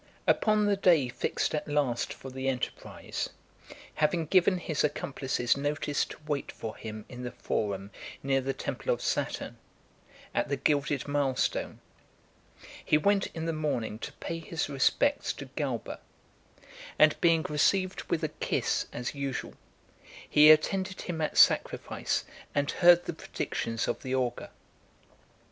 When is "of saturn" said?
8.91-9.57